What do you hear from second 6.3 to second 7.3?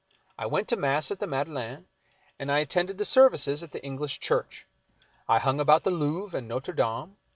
and Notre Dame.